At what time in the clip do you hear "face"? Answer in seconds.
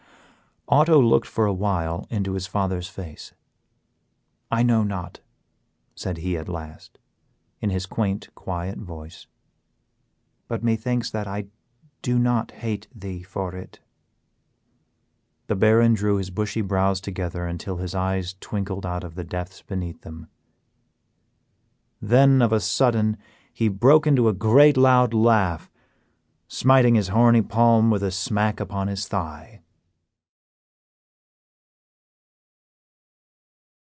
2.87-3.33